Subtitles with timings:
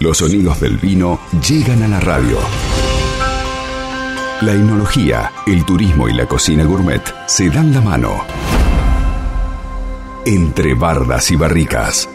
[0.00, 2.38] Los sonidos del vino llegan a la radio.
[4.40, 8.24] La enología, el turismo y la cocina gourmet se dan la mano.
[10.24, 12.08] Entre bardas y barricas.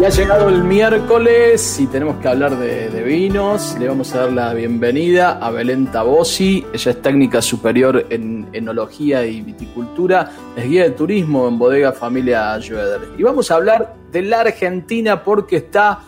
[0.00, 3.76] Ya ha llegado el miércoles y tenemos que hablar de, vinos.
[3.78, 6.64] Le vamos a dar la bienvenida a Belén Tabosi.
[6.72, 10.30] Ella es técnica superior en enología y viticultura.
[10.56, 13.10] Es guía de turismo en bodega Familia Schroeder.
[13.18, 15.98] Y vamos a hablar de la Argentina porque está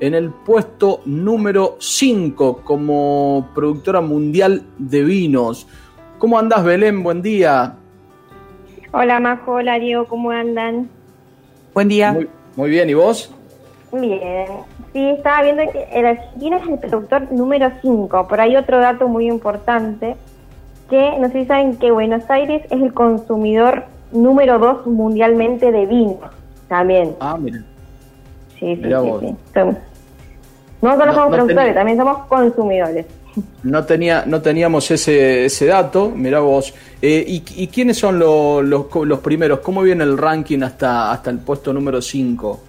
[0.00, 5.66] en el puesto número 5 como productora mundial de vinos.
[6.16, 7.02] ¿Cómo andas, Belén?
[7.02, 7.74] Buen día.
[8.92, 9.52] Hola, Majo.
[9.52, 10.06] Hola, Diego.
[10.06, 10.88] ¿Cómo andan?
[11.74, 12.12] Buen día.
[12.12, 12.88] Muy, muy bien.
[12.88, 13.30] ¿Y vos?
[13.92, 14.46] Bien,
[14.94, 19.06] sí, estaba viendo que el Argentina es el productor número 5, pero hay otro dato
[19.06, 20.16] muy importante,
[20.88, 25.84] que no sé si saben que Buenos Aires es el consumidor número 2 mundialmente de
[25.84, 26.20] vino,
[26.68, 27.14] también.
[27.20, 27.58] Ah, mira.
[28.58, 28.88] Sí, sí, sí,
[30.80, 33.06] no solo somos productores, también somos consumidores.
[33.62, 36.74] No, tenía, no teníamos ese, ese dato, mira vos.
[37.00, 39.60] Eh, y, y, quiénes son los, los primeros?
[39.60, 42.60] ¿Cómo viene el ranking hasta, hasta el puesto número 5?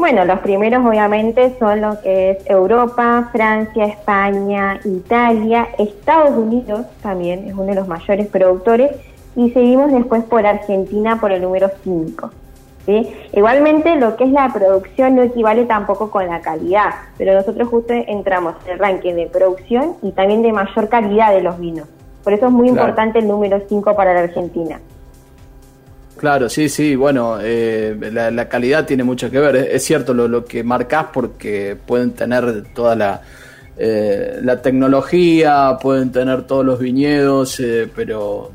[0.00, 7.46] Bueno, los primeros obviamente son lo que es Europa, Francia, España, Italia, Estados Unidos también
[7.46, 8.92] es uno de los mayores productores
[9.36, 12.30] y seguimos después por Argentina por el número 5.
[13.34, 17.92] Igualmente lo que es la producción no equivale tampoco con la calidad, pero nosotros justo
[17.92, 21.86] entramos en el ranking de producción y también de mayor calidad de los vinos.
[22.24, 24.80] Por eso es muy importante el número 5 para la Argentina.
[26.20, 29.56] Claro, sí, sí, bueno, eh, la, calidad tiene mucho que ver.
[29.56, 33.22] Es, cierto lo, lo, que marcas porque pueden tener toda la,
[33.78, 38.52] eh, la tecnología, pueden tener todos los viñedos, eh, pero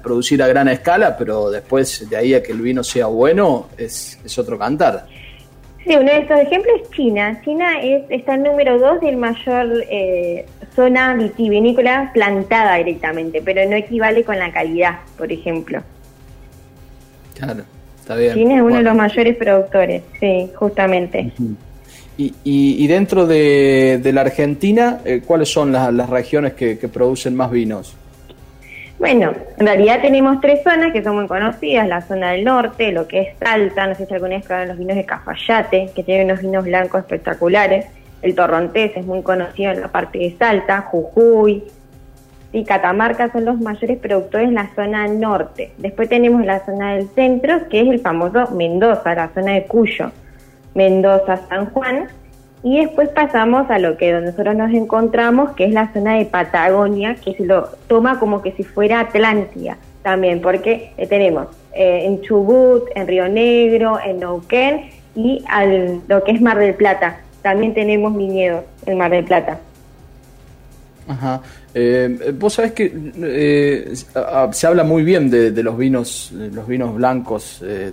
[0.00, 4.16] producir a gran escala, pero después de ahí a que el vino sea bueno, es,
[4.24, 5.06] es otro cantar.
[5.84, 7.40] Sí, uno de estos ejemplos es China.
[7.44, 9.84] China es, está en número dos del mayor
[10.76, 15.82] zona vitivinícola plantada directamente, pero no equivale con la calidad, por ejemplo.
[17.40, 17.62] Claro,
[17.98, 18.34] está bien.
[18.34, 21.32] China es uno de los mayores productores, sí, justamente.
[22.18, 27.96] y, y, dentro de, la Argentina, eh, ¿cuáles son las, regiones que, producen más vinos?
[28.98, 33.08] Bueno, en realidad tenemos tres zonas que son muy conocidas, la zona del norte, lo
[33.08, 36.26] que es Salta, no sé si alguna vez probaron los vinos de Cafayate, que tienen
[36.26, 37.86] unos vinos blancos espectaculares,
[38.20, 41.64] el Torrontés es muy conocido en la parte de Salta, Jujuy,
[42.52, 45.72] y Catamarca son los mayores productores en la zona norte.
[45.78, 50.10] Después tenemos la zona del centro, que es el famoso Mendoza, la zona de Cuyo,
[50.74, 52.08] Mendoza, San Juan.
[52.62, 57.14] Y después pasamos a lo que nosotros nos encontramos, que es la zona de Patagonia,
[57.14, 62.20] que se lo toma como que si fuera Atlántida también, porque eh, tenemos eh, en
[62.22, 67.20] Chubut, en Río Negro, en Neuquén y al, lo que es Mar del Plata.
[67.42, 69.58] También tenemos viñedos en Mar del Plata.
[71.08, 71.40] Ajá.
[71.74, 72.92] Eh, vos sabés que
[73.22, 73.92] eh,
[74.52, 77.92] se habla muy bien de, los vinos, los vinos blancos eh,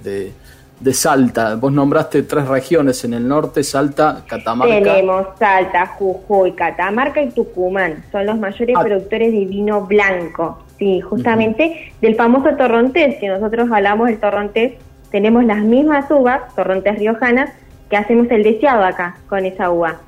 [0.80, 1.56] de, Salta.
[1.56, 4.76] Vos nombraste tres regiones en el norte, Salta, Catamarca.
[4.76, 8.04] Tenemos Salta, Jujuy, Catamarca y Tucumán.
[8.12, 8.84] Son los mayores ah.
[8.84, 10.64] productores de vino blanco.
[10.78, 14.74] Sí, justamente del famoso torrontés, que nosotros hablamos del torrontés,
[15.10, 17.50] tenemos las mismas uvas, torrontés riojanas,
[17.90, 20.00] que hacemos el deseado acá con esa uva.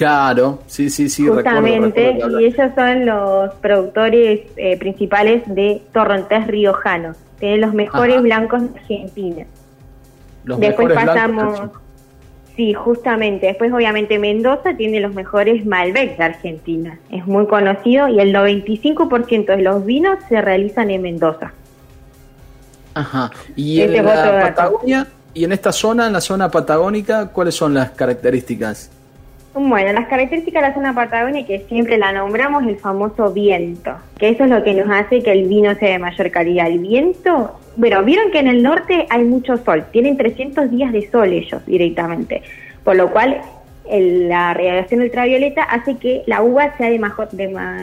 [0.00, 1.28] Claro, sí, sí, sí.
[1.28, 7.18] Justamente, y ellos son los productores eh, principales de torrontés riojanos.
[7.38, 9.44] Tienen los mejores blancos de Argentina.
[10.44, 11.68] Los Después pasamos,
[12.56, 13.48] sí, justamente.
[13.48, 16.98] Después, obviamente, Mendoza tiene los mejores Malbec de Argentina.
[17.10, 21.52] Es muy conocido y el 95% de los vinos se realizan en Mendoza.
[22.94, 23.30] Ajá.
[23.54, 25.06] ¿Y en la Patagonia?
[25.34, 28.92] ¿Y en esta zona, en la zona patagónica, cuáles son las características?
[29.52, 34.28] Bueno, las características de la zona Patagonia, que siempre la nombramos, el famoso viento, que
[34.28, 36.68] eso es lo que nos hace que el vino sea de mayor calidad.
[36.68, 41.10] El viento, bueno, vieron que en el norte hay mucho sol, tienen 300 días de
[41.10, 42.42] sol ellos directamente,
[42.84, 43.40] por lo cual
[43.90, 46.98] la radiación ultravioleta hace que la uva sea de,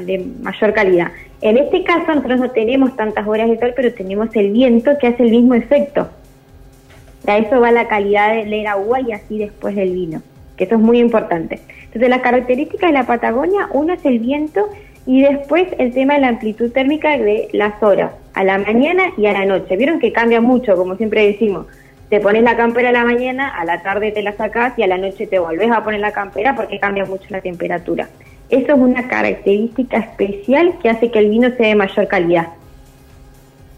[0.05, 1.11] de, mayor calidad.
[1.41, 5.07] En este caso nosotros no tenemos tantas horas de sol, pero tenemos el viento que
[5.07, 6.07] hace el mismo efecto.
[7.27, 10.21] A eso va la calidad de la uva y así después del vino
[10.57, 11.59] que eso es muy importante.
[11.85, 14.67] Entonces, las características de la Patagonia, uno es el viento
[15.05, 19.27] y después el tema de la amplitud térmica de las horas, a la mañana y
[19.27, 19.77] a la noche.
[19.77, 21.67] Vieron que cambia mucho, como siempre decimos.
[22.09, 24.87] Te pones la campera a la mañana, a la tarde te la sacas y a
[24.87, 28.09] la noche te volvés a poner la campera porque cambia mucho la temperatura.
[28.49, 32.47] Eso es una característica especial que hace que el vino sea de mayor calidad.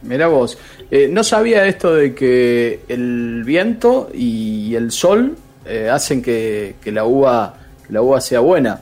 [0.04, 0.58] Mira vos,
[0.92, 5.36] eh, no sabía esto de que el viento y el sol
[5.70, 7.54] eh, hacen que, la uva
[7.86, 8.82] que la uva sea buena.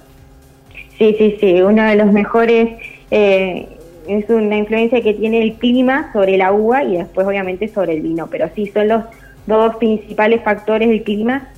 [0.98, 2.80] Sí, sí, sí, uno de los mejores
[3.12, 3.68] eh,
[4.08, 8.02] es una influencia que tiene el clima sobre la uva y después obviamente sobre el
[8.02, 9.04] vino, pero sí son los
[9.46, 11.50] dos principales factores del clima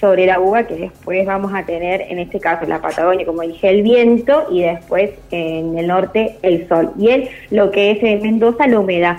[0.00, 3.42] sobre la uva que después vamos a tener en este caso en la Patagonia, como
[3.42, 6.90] dije, el viento y después en el norte el sol.
[6.98, 9.18] Y él lo que es en Mendoza la humedad.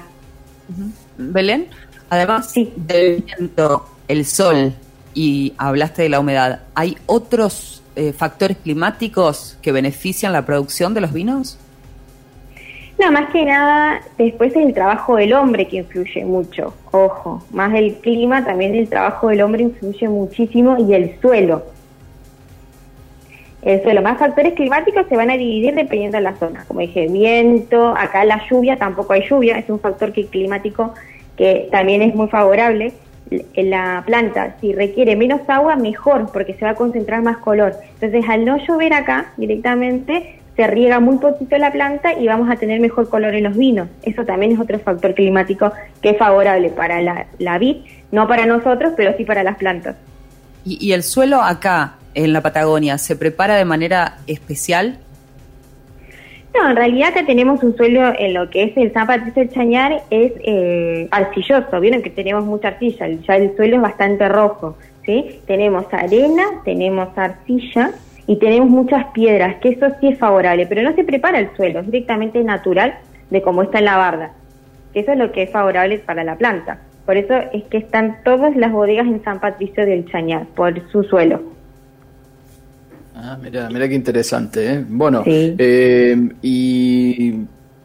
[1.17, 1.67] Belén,
[2.09, 4.73] además del viento, el sol
[5.13, 11.01] y hablaste de la humedad, ¿hay otros eh, factores climáticos que benefician la producción de
[11.01, 11.59] los vinos?
[12.99, 16.73] No, más que nada, después es el trabajo del hombre que influye mucho.
[16.91, 21.63] Ojo, más del clima, también el trabajo del hombre influye muchísimo y el suelo.
[23.63, 26.65] El suelo, más factores climáticos se van a dividir dependiendo de la zona.
[26.67, 30.93] Como dije, viento, acá la lluvia, tampoco hay lluvia, es un factor climático
[31.37, 32.93] que también es muy favorable.
[33.55, 37.75] La planta, si requiere menos agua, mejor, porque se va a concentrar más color.
[37.95, 42.55] Entonces, al no llover acá directamente, se riega muy poquito la planta y vamos a
[42.55, 43.87] tener mejor color en los vinos.
[44.03, 45.71] Eso también es otro factor climático
[46.01, 47.77] que es favorable para la, la vid,
[48.11, 49.95] no para nosotros, pero sí para las plantas.
[50.65, 54.99] ¿Y, el suelo acá, en la Patagonia, se prepara de manera especial?
[56.55, 59.51] No, en realidad acá tenemos un suelo en lo que es el San Patricio del
[59.51, 64.77] Chañar, es eh, arcilloso, vieron que tenemos mucha arcilla, ya el suelo es bastante rojo,
[65.03, 65.39] ¿sí?
[65.47, 67.91] Tenemos arena, tenemos arcilla,
[68.27, 71.79] y tenemos muchas piedras, que eso sí es favorable, pero no se prepara el suelo,
[71.79, 72.95] es directamente natural
[73.29, 74.31] de cómo está en la barda,
[74.93, 76.79] que eso es lo que es favorable para la planta.
[77.05, 81.03] Por eso es que están todas las bodegas en San Patricio del Chañar, por su
[81.03, 81.52] suelo.
[83.25, 84.73] Ah, mira, mira qué interesante.
[84.73, 84.85] ¿eh?
[84.85, 87.33] Bueno, eh, y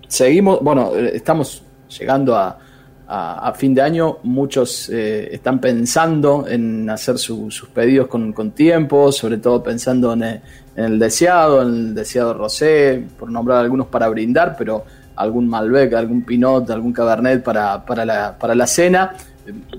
[0.08, 1.62] seguimos, bueno, estamos
[1.96, 2.58] llegando a,
[3.06, 9.38] a, fin de año muchos eh, están pensando en hacer sus pedidos con, tiempo, sobre
[9.38, 10.40] todo pensando en
[10.74, 14.84] el, deseado, en el deseado rosé, por nombrar algunos para brindar, pero
[15.14, 19.14] algún Malbec, algún Pinot, algún Cabernet para, para, la, para la cena.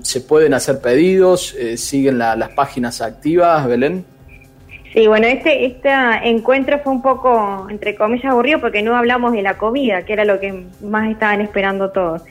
[0.00, 1.54] ¿Se pueden hacer pedidos?
[1.56, 4.06] Eh, ¿Siguen las páginas activas, Belén?
[4.92, 5.90] Sí, bueno, este, este
[6.24, 10.24] encuentro fue un poco, entre comillas, aburrido porque no hablamos de la comida, que era
[10.24, 12.22] lo que más estaban esperando todos.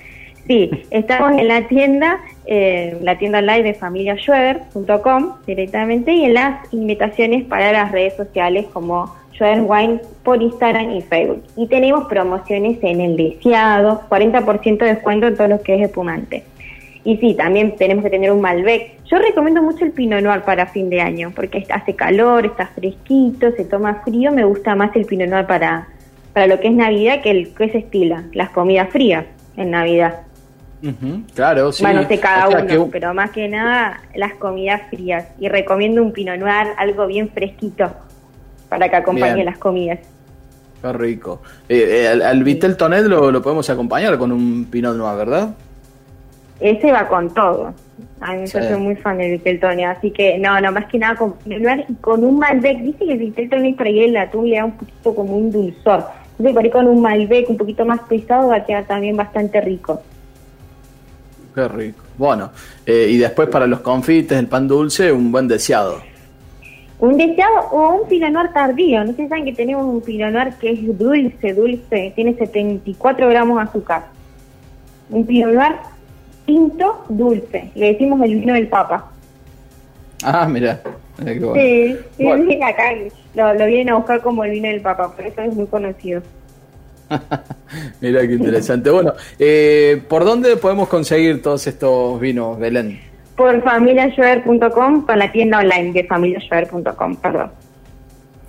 [0.46, 6.74] Sí, estamos en la tienda, eh, la tienda online de familiaschroeder.com directamente y en las
[6.74, 11.42] invitaciones para las redes sociales como Schroeder Wine por Instagram y Facebook.
[11.56, 16.44] Y tenemos promociones en el deseado, 40% de descuento en todo lo que es espumante.
[17.04, 19.04] Y sí, también tenemos que tener un Malbec.
[19.06, 23.52] Yo recomiendo mucho el Pinot Noir para fin de año, porque hace calor, está fresquito,
[23.52, 24.32] se toma frío.
[24.32, 25.88] Me gusta más el Pinot Noir para,
[26.34, 29.26] para lo que es Navidad que el que se estila, las comidas frías
[29.56, 30.22] en Navidad
[31.36, 31.84] claro, sí.
[31.84, 35.28] Bueno, sé cada uno, pero más que nada las comidas frías.
[35.40, 37.92] Y recomiendo un Pinot Noir, algo bien fresquito,
[38.70, 40.00] para que acompañe las comidas.
[40.82, 41.42] Qué rico.
[41.68, 45.50] Eh, eh, al, Vitel Tonet lo, podemos acompañar con un Pinot Noir, ¿verdad?
[46.60, 47.74] Ese va con todo.
[48.22, 51.00] A mí yo soy muy fan del Vitel Tonet, así que no, no, más que
[51.00, 52.80] nada con Pinot Noir y con un Malbec.
[52.80, 55.52] Dice que el Vitel Tonet por ahí el atún le da un poquito como un
[55.52, 56.04] dulzor.
[56.32, 59.62] Entonces por ahí con un Malbec un poquito más pesado va a quedar también bastante
[59.62, 60.02] rico.
[61.56, 62.04] Qué rico.
[62.18, 62.52] Bueno,
[62.86, 66.02] eh, y después para los confites, el pan dulce, un buen deseado.
[67.00, 69.06] Un deseado o un pinot noir tardío.
[69.06, 73.30] No sé si saben que tenemos un pinot noir que es dulce, dulce, tiene 74
[73.30, 74.08] gramos de azúcar.
[75.10, 75.76] Un pinot noir
[76.50, 77.70] tinto dulce.
[77.76, 79.12] Le decimos el vino del papa.
[80.24, 80.82] Ah, mira.
[81.18, 82.28] Sí, sí,
[82.64, 82.96] acá
[83.36, 86.22] lo, lo vienen a buscar como el vino del papa, por eso es muy conocido.
[88.02, 88.90] Mira qué interesante.
[88.90, 93.00] Bueno, eh, ¿por dónde podemos conseguir todos estos vinos, Belén?
[93.36, 97.52] Por familiajoder.com, con la tienda online de familiajoder.com, perdón.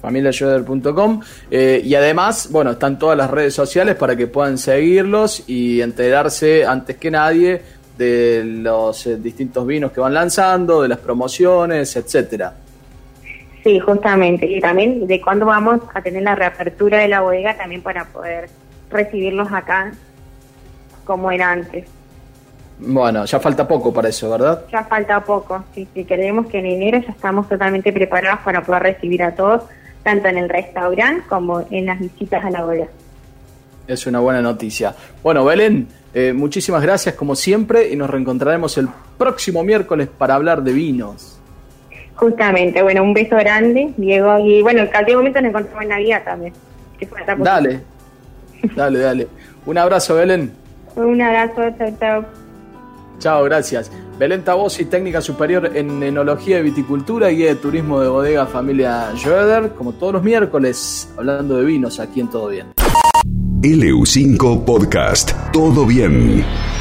[0.01, 5.81] familiajoder.com eh, y además, bueno, están todas las redes sociales para que puedan seguirlos y
[5.81, 7.63] enterarse antes que nadie
[8.01, 12.55] de los eh, distintos vinos que van lanzando, de las promociones, etcétera.
[13.63, 14.47] Sí, justamente.
[14.47, 18.49] Y también de cuándo vamos a tener la reapertura de la bodega también para poder
[18.91, 19.93] recibirlos acá
[21.05, 21.87] como era antes.
[22.79, 24.65] Bueno, ya falta poco para eso, ¿verdad?
[24.73, 26.07] Ya falta poco, sí, sí.
[26.07, 29.65] Creemos que en enero ya estamos totalmente preparados para poder recibir a todos,
[30.03, 32.89] tanto en el restaurante como en las visitas a la bodega.
[33.91, 34.95] Es una buena noticia.
[35.21, 40.63] Bueno, Belén, eh, muchísimas gracias como siempre y nos reencontraremos el próximo miércoles para hablar
[40.63, 41.41] de vinos.
[42.15, 46.23] Justamente, bueno, un beso grande, Diego, y bueno, en cualquier momento nos encontramos en Navidad
[46.25, 46.53] también.
[47.39, 47.81] dale,
[48.77, 49.29] dale, dale.
[49.67, 50.53] Un abrazo, Belén.
[50.95, 52.25] Un abrazo, chao, chao.
[53.19, 53.91] Chao, gracias.
[54.21, 59.71] Belén Tabosi, técnica superior en enología y viticultura, guía de turismo de bodega familia Schroeder,
[59.71, 62.80] como todos los miércoles, hablando de vinos aquí en Todo Bien.
[63.63, 66.80] LU5 Podcast, Todo Bien.